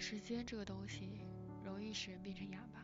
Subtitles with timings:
[0.00, 1.20] 时间这个东西，
[1.62, 2.82] 容易使人变成哑巴。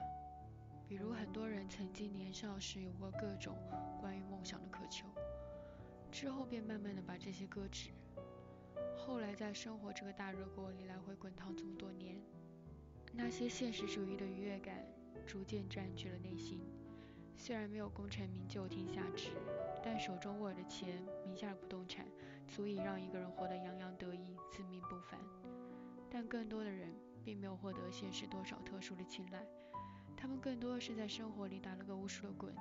[0.87, 3.57] 比如很多人曾经年少时有过各种
[3.99, 5.07] 关于梦想的渴求，
[6.13, 7.89] 之后便慢慢的把这些搁置。
[8.95, 12.21] 后来在生活这个大热锅里来回滚烫这么多年，
[13.15, 14.87] 那些现实主义的愉悦感
[15.27, 16.61] 逐渐占据了内心。
[17.35, 19.31] 虽然没有功成名就天下知，
[19.83, 22.07] 但手中握着钱，名下的不动产，
[22.47, 25.19] 足以让一个人活得洋洋得意，自命不凡。
[26.09, 26.95] 但更多的人
[27.27, 29.45] 并没有获得现实多少特殊的青睐，
[30.17, 32.55] 他们更多的是在生活里打了个无数的滚，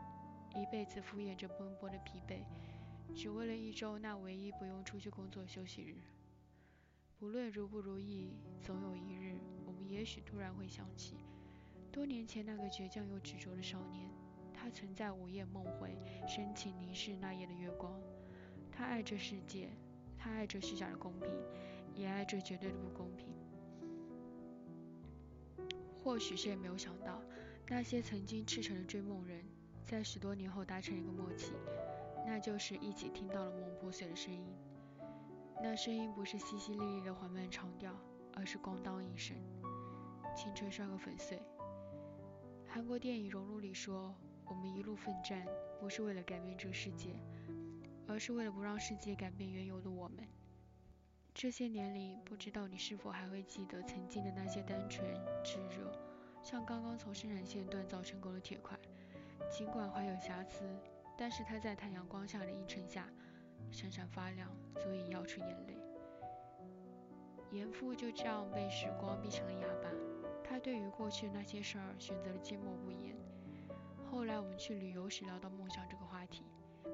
[0.56, 2.40] 一辈子敷衍着奔波的疲惫，
[3.14, 5.96] 只为了一周那唯一不用出去工作休息日。
[7.20, 8.34] 不论如不如意，
[8.64, 11.18] 总有一日，我们也许突然会想起
[11.92, 14.10] 多年前那个倔强又执着的少年。
[14.52, 15.96] 他曾在午夜梦回，
[16.28, 18.02] 深情凝视那夜的月光。
[18.72, 19.70] 他爱这世界，
[20.18, 21.30] 他爱这虚假的公平，
[21.94, 23.35] 也爱这绝对的不公平。
[26.06, 27.20] 或许谁也没有想到，
[27.68, 29.44] 那些曾经赤诚的追梦人，
[29.84, 31.54] 在十多年后达成一个默契，
[32.28, 34.46] 那就是一起听到了梦破碎的声音。
[35.64, 37.92] 那声音不是淅淅沥沥的缓慢长调，
[38.36, 39.36] 而是咣当一声，
[40.38, 41.42] 青春摔个粉碎。
[42.68, 44.14] 韩国电影《熔炉》里说。
[44.48, 45.44] 我们一路奋战，
[45.80, 47.16] 不是为了改变这个世界，
[48.08, 50.18] 而是为了不让世界改变原有的我们。
[51.38, 55.06] 这些年里，不知道你是否还会记得曾经的那些单纯
[55.44, 55.92] 炙热，
[56.42, 58.80] 像刚刚从生产线锻造成功的铁块。
[59.52, 60.64] 尽管怀有瑕疵，
[61.18, 63.10] 但是它在太阳光下的映衬下
[63.70, 65.78] 闪闪发亮，足以耀出眼泪。
[67.52, 69.90] 严父就这样被时光逼成了哑巴，
[70.42, 73.14] 他对于过去的那些事儿选择了缄默不言。
[74.10, 76.46] 后来我们去旅游时聊到梦想这个话题，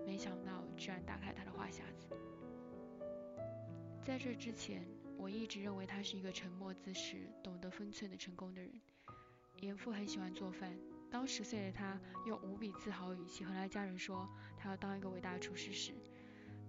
[0.03, 2.08] 没想到居然打开他的话匣子。
[4.12, 4.86] 在这之前，
[5.17, 8.70] 我一直认为他是一个沉默自持、懂得分寸的成功的人。
[9.62, 10.78] 严父很喜欢做饭，
[11.09, 14.28] 当十岁的他用无比自豪语气和他家人说
[14.58, 15.94] 他要当一个伟大的厨师时，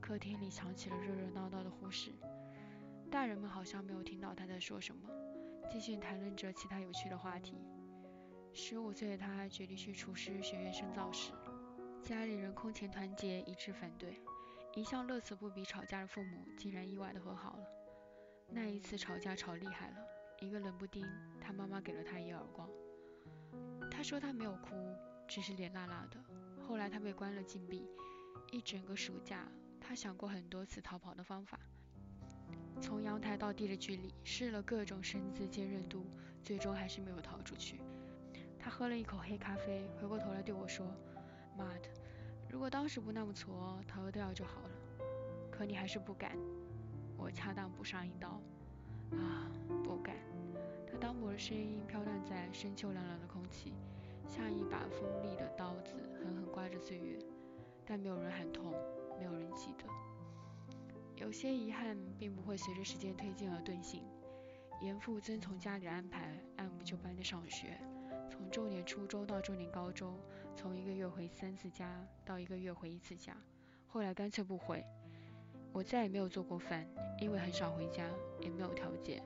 [0.00, 2.14] 客厅里响起了热热闹闹的呼声。
[3.10, 5.08] 大人们好像没有听到他在说什么，
[5.68, 7.56] 继续谈论着其他有趣的话题。
[8.52, 11.32] 十五岁的他决定去厨师学院深造时，
[12.04, 14.16] 家里人空前团结，一致反对。
[14.74, 17.66] 一向乐此不疲吵架的父母，竟然意外的和好了。
[18.48, 19.96] 那一次吵架吵厉害了，
[20.40, 21.06] 一个冷不丁，
[21.40, 22.68] 他妈妈给了他一耳光。
[23.90, 24.74] 他说他没有哭，
[25.28, 26.18] 只是脸辣辣的。
[26.66, 27.86] 后来他被关了禁闭，
[28.50, 29.46] 一整个暑假，
[29.78, 31.60] 他想过很多次逃跑的方法，
[32.80, 36.06] 从阳台到地的距离，试了各种绳子坚韧度，
[36.42, 37.82] 最终还是没有逃出去。
[38.58, 40.86] 他喝了一口黑咖啡，回过头来对我说
[41.58, 41.88] ：“妈的，
[42.52, 44.70] 如果当时不那么挫，逃掉就好了。
[45.50, 46.36] 可你还是不敢。”
[47.16, 48.38] 我恰当补上一刀
[49.16, 49.50] ：“啊，
[49.82, 50.14] 不敢。”
[50.86, 53.72] 他单薄的声音飘荡在深秋凉凉的空气，
[54.28, 57.18] 像一把锋利的刀子，狠狠刮着岁月。
[57.86, 58.74] 但没有人喊痛，
[59.18, 59.84] 没有人记得。
[61.16, 64.04] 有些遗憾并不会随着时间推进而遁形。
[64.82, 67.80] 严父遵从家里安排，按部就班的上学。
[68.32, 70.18] 从重点初中到重点高中，
[70.56, 73.36] 从一个月回三次家到一个月回一次家，
[73.86, 74.82] 后来干脆不回。
[75.70, 76.88] 我再也没有做过饭，
[77.20, 78.08] 因为很少回家，
[78.40, 79.22] 也没有条件。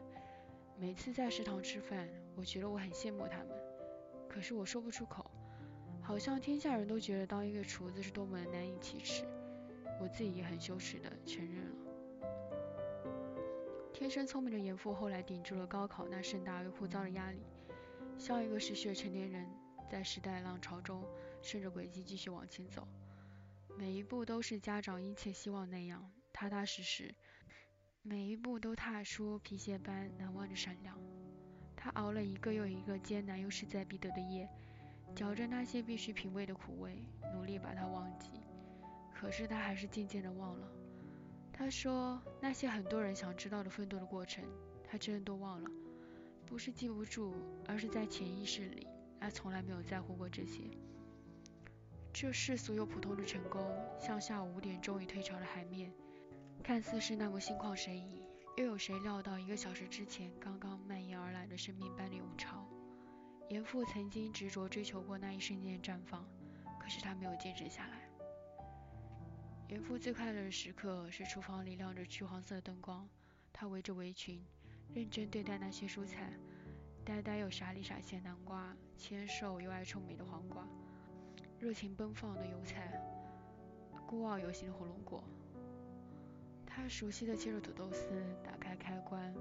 [0.77, 3.51] 每次在食堂吃饭，我觉得我很羡慕他们，
[4.29, 5.31] 可是我说不出口，
[6.03, 9.25] 好像天下人都觉得当一个厨子是多么的难以启齿，
[10.01, 11.77] 我自己也很羞耻的承认了。
[13.93, 17.41] 天生聪明的严父后来顶住了高考那盛大又枯燥的压力。
[18.19, 19.47] 像一个失去的成年人，
[19.91, 21.05] 在时代浪潮中
[21.43, 22.87] 顺着轨迹继续往前走，
[23.79, 27.15] 每一步都是家长殷切希望那样踏踏实实，
[28.03, 30.99] 每一步都踏出皮鞋般难忘的闪亮。
[31.77, 34.49] 他熬了一个又一个艰难又势在必得的夜，
[35.15, 38.31] 嚼着那些必须品味的苦味，努力把它忘记。
[39.15, 40.69] 可是他还是渐渐的忘了。
[41.53, 44.45] 他说那些很多人想知道的奋斗的过程，
[44.85, 45.71] 他真的都忘了。
[46.47, 47.35] 不是记不住，
[47.67, 48.87] 而是在潜意识里，
[49.21, 50.63] 他从来没有在乎过这些。
[52.13, 53.61] 这世俗又普通的成功，
[54.01, 55.93] 像下午五点终于退潮的海面，
[56.63, 58.23] 看似是那么心旷神怡，
[58.57, 62.67] 又有谁料到一个小时之前刚刚蔓延而来的生命般的涌潮？
[63.51, 66.27] 严父曾经执着追求过那一瞬间的绽放，
[66.81, 68.09] 可是他没有坚持下来。
[69.69, 73.09] 严父最快乐的时刻是厨房里亮着橘黄色的灯光，
[73.53, 74.43] 他围着围裙。
[74.95, 76.33] 认真对待那些蔬菜，
[77.05, 80.67] 呆呆又傻里傻气的南瓜，纤瘦又爱臭美的黄瓜，
[81.59, 83.01] 热情奔放的油菜，
[84.07, 85.23] 孤傲有型的火龙果。
[86.65, 89.35] 他熟悉的切入土豆丝，打开开关，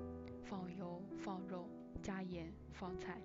[0.44, 1.70] 放油放肉
[2.02, 3.22] 加盐放菜，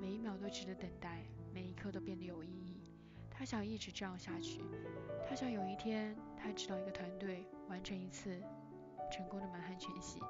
[0.00, 1.22] 每一秒都值得等待，
[1.52, 2.82] 每一刻都变得有意义。
[3.30, 4.60] 他想一直这样下去，
[5.28, 8.42] 他想有一天他指导一个团队完成一次
[9.10, 10.20] 成功的满汉全席，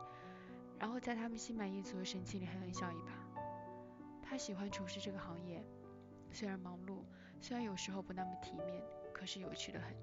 [0.79, 3.43] 然后在他们心满意足的神情里狠狠笑一把。
[4.23, 5.65] 他喜欢厨师这个行业，
[6.31, 7.03] 虽然忙碌，
[7.41, 8.83] 虽然有时候不那么体面，
[9.13, 9.95] 可是有趣的很。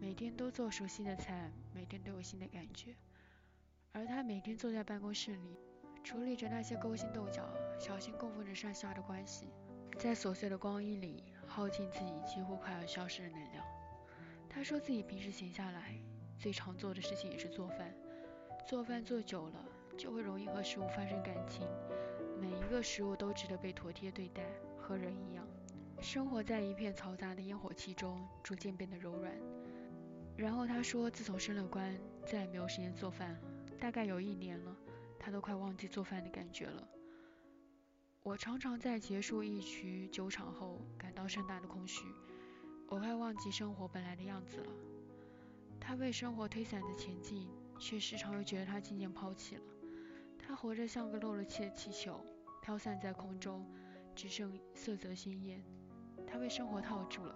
[0.00, 2.94] 每天都做熟悉的菜，每天都有新的感觉。
[3.92, 5.56] 而他每天坐在办公室里，
[6.02, 7.48] 处理着那些勾心斗角、
[7.78, 9.48] 小心供奉着上下的关系，
[9.98, 11.24] 在琐碎的光阴里。
[11.46, 13.64] 耗尽自己几乎快要消失的能量。
[14.48, 15.94] 他说自己平时闲下来
[16.36, 17.94] 最常做的事情也是做饭。
[18.66, 19.64] 做饭做久了
[19.96, 21.66] 就会容易和食物发生感情，
[22.40, 24.42] 每一个食物都值得被妥帖对待，
[24.76, 25.46] 和人一样。
[26.00, 29.32] 生活在一片嘈杂的烟火气中，逐渐变得柔软。
[30.36, 31.96] 然后他说，自从升了官，
[32.26, 33.38] 再也没有时间做饭。
[33.78, 34.76] 大概有一年了，
[35.18, 36.88] 他都快忘记做饭的感觉了。
[38.22, 42.04] 我常常在结束一局酒场后感到盛大的空虚，
[42.88, 44.72] 我快忘记生活本来的样子了。
[45.78, 47.46] 他为生活推搡着前进，
[47.78, 49.62] 却时常又觉得他渐渐抛弃了。
[50.46, 52.20] 他活着像个漏了气的气球，
[52.60, 53.66] 飘散在空中，
[54.14, 55.64] 只剩色泽鲜艳。
[56.26, 57.34] 他被生活套住了，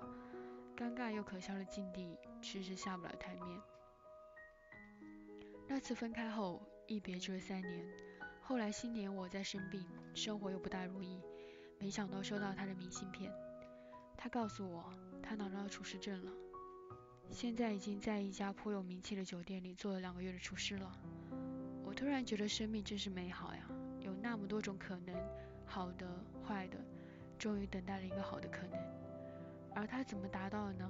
[0.76, 3.60] 尴尬又可笑的境地迟迟下不了台面。
[5.66, 7.86] 那次分开后，一别就是三年。
[8.42, 11.20] 后来新年我在生病，生活又不大如意，
[11.78, 13.32] 没想到收到他的明信片。
[14.16, 16.32] 他告诉我，他拿到厨师证了，
[17.30, 20.92] 现在已经在一家颇有名气的酒店里做了两个月的厨师了。
[21.88, 23.62] 我突然觉得生命真是美好呀，
[24.02, 25.16] 有那么多种可能，
[25.64, 26.06] 好的、
[26.46, 26.76] 坏的，
[27.38, 28.78] 终于等待了一个好的可能。
[29.74, 30.86] 而他怎么达到呢？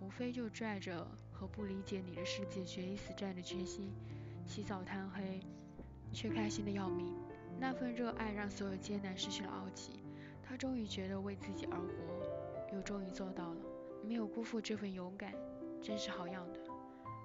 [0.00, 3.92] 无非就拽着和不理解你的世界决一死战的决心，
[4.44, 5.40] 起早贪黑。
[6.12, 7.14] 却开心的要命，
[7.60, 10.02] 那份热爱让所有艰难失去了傲气。
[10.42, 13.60] 他终于觉得为自己而活，又终于做到了，
[14.04, 15.32] 没有辜负这份勇敢，
[15.80, 16.58] 真是好样的。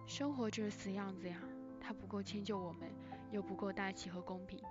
[0.06, 1.42] 生活就是死样子呀，
[1.82, 2.88] 他不够迁就我们，
[3.36, 4.64] 又不够大气和公平，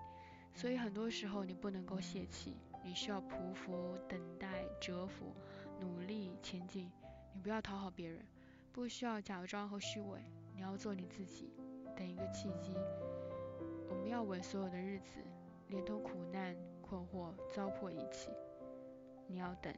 [0.55, 5.35] 所以很多时候你不能够泄气，你需要匍匐、等待、蛰伏、
[5.79, 6.91] 努力前进。
[7.35, 8.25] 你不要讨好别人，
[8.73, 10.19] 不需要假装和虚伪，
[10.55, 11.53] 你要做你自己，
[11.95, 12.75] 等一个契机。
[13.91, 15.19] 我们要为所有的日子，
[15.69, 18.31] 连同苦难、困惑、糟粕一起。
[19.27, 19.71] 你要等。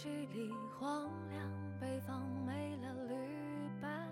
[0.00, 1.42] 季里荒凉，
[1.80, 4.08] 北方没了旅伴，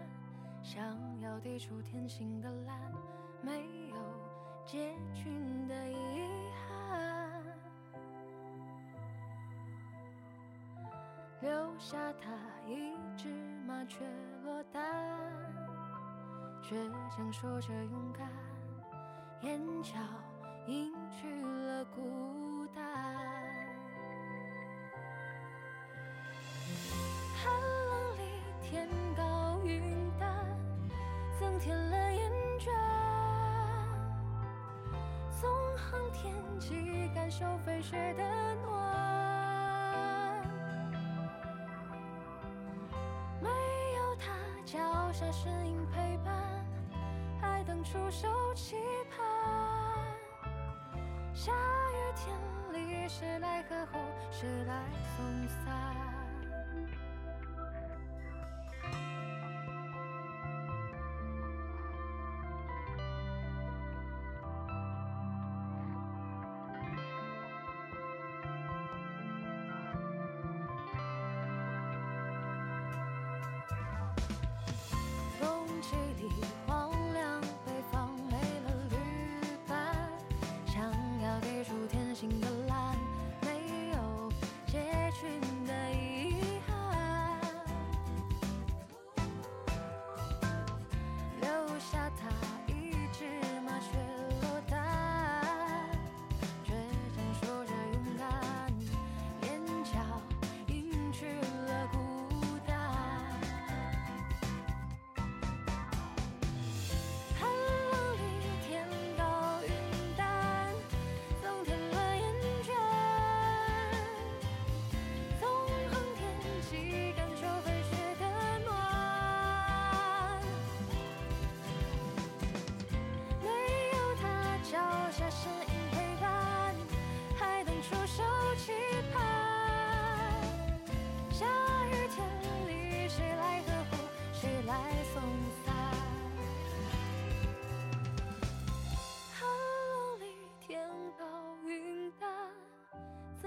[0.61, 0.85] 想
[1.21, 2.93] 要抵触天性的蓝，
[3.41, 3.97] 没有
[4.65, 6.29] 结群的遗
[6.67, 7.41] 憾，
[11.41, 12.33] 留下他
[12.67, 13.29] 一只
[13.65, 14.05] 麻雀
[14.43, 14.83] 落单，
[16.65, 16.75] 倔
[17.17, 18.29] 强说着勇敢，
[19.43, 19.93] 眼角
[20.67, 22.03] 隐去了孤
[36.27, 38.23] 天气，感受飞雪的
[38.63, 38.73] 暖。
[43.41, 44.33] 没有他
[44.65, 46.35] 脚下身影陪伴，
[47.41, 48.77] 还等出手期
[49.11, 49.25] 盼。
[51.33, 52.37] 下雨天
[52.73, 53.99] 里，谁来呵护，
[54.33, 54.83] 谁来
[55.17, 55.66] 送伞？
[76.27, 76.66] 荒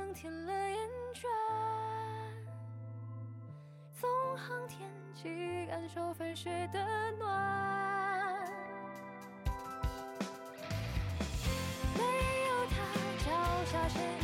[0.09, 0.77] 增添了厌
[1.13, 1.21] 倦。
[3.93, 6.79] 纵横天际，感受飞雪的
[7.19, 8.49] 暖。
[11.95, 12.01] 没
[12.47, 12.75] 有他，
[13.23, 13.29] 脚
[13.65, 14.18] 下是。